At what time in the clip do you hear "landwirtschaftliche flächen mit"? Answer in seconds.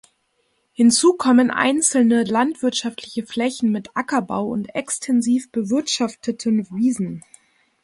2.23-3.95